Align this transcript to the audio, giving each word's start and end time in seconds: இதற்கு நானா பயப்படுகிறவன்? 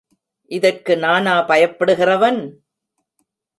இதற்கு 0.51 0.97
நானா 0.97 1.47
பயப்படுகிறவன்? 1.47 2.41